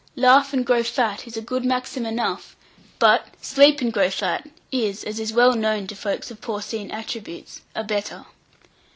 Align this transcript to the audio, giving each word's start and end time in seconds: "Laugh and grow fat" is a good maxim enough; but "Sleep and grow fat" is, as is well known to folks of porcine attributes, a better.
"Laugh 0.15 0.51
and 0.51 0.65
grow 0.65 0.81
fat" 0.81 1.27
is 1.27 1.37
a 1.37 1.43
good 1.43 1.63
maxim 1.63 2.07
enough; 2.07 2.55
but 2.97 3.27
"Sleep 3.39 3.81
and 3.81 3.93
grow 3.93 4.09
fat" 4.09 4.49
is, 4.71 5.03
as 5.03 5.19
is 5.19 5.31
well 5.31 5.53
known 5.53 5.85
to 5.85 5.95
folks 5.95 6.31
of 6.31 6.41
porcine 6.41 6.89
attributes, 6.89 7.61
a 7.75 7.83
better. 7.83 8.25